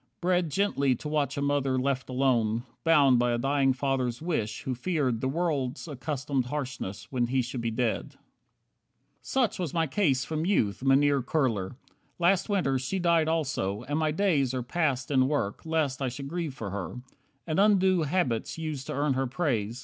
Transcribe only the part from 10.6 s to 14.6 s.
Mynheer Kurler. Last Winter she died also, and my days